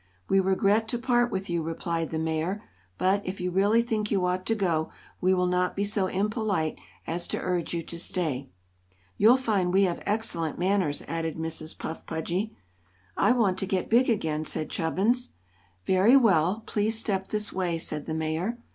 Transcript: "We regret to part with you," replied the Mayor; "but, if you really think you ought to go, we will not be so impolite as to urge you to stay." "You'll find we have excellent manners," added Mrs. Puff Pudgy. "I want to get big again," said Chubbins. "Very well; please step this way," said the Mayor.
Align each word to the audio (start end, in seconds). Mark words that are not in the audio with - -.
"We 0.27 0.39
regret 0.39 0.87
to 0.87 0.97
part 0.97 1.29
with 1.31 1.47
you," 1.47 1.61
replied 1.61 2.09
the 2.09 2.17
Mayor; 2.17 2.63
"but, 2.97 3.21
if 3.23 3.39
you 3.39 3.51
really 3.51 3.83
think 3.83 4.09
you 4.09 4.25
ought 4.25 4.47
to 4.47 4.55
go, 4.55 4.89
we 5.21 5.31
will 5.31 5.45
not 5.45 5.75
be 5.75 5.83
so 5.85 6.07
impolite 6.07 6.79
as 7.05 7.27
to 7.27 7.39
urge 7.39 7.71
you 7.75 7.83
to 7.83 7.99
stay." 7.99 8.49
"You'll 9.17 9.37
find 9.37 9.71
we 9.71 9.83
have 9.83 10.01
excellent 10.07 10.57
manners," 10.57 11.03
added 11.07 11.37
Mrs. 11.37 11.77
Puff 11.77 12.03
Pudgy. 12.07 12.57
"I 13.15 13.31
want 13.33 13.59
to 13.59 13.67
get 13.67 13.91
big 13.91 14.09
again," 14.09 14.43
said 14.43 14.71
Chubbins. 14.71 15.33
"Very 15.85 16.17
well; 16.17 16.63
please 16.65 16.97
step 16.97 17.27
this 17.27 17.53
way," 17.53 17.77
said 17.77 18.07
the 18.07 18.15
Mayor. 18.15 18.57